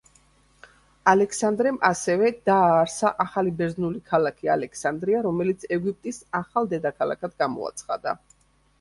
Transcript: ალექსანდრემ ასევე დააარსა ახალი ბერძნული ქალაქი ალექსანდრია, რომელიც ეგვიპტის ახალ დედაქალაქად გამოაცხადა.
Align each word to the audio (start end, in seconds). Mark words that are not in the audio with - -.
ალექსანდრემ 1.11 1.77
ასევე 1.89 2.31
დააარსა 2.51 3.13
ახალი 3.27 3.55
ბერძნული 3.61 4.03
ქალაქი 4.09 4.53
ალექსანდრია, 4.57 5.23
რომელიც 5.31 5.71
ეგვიპტის 5.79 6.23
ახალ 6.45 6.75
დედაქალაქად 6.77 7.43
გამოაცხადა. 7.47 8.21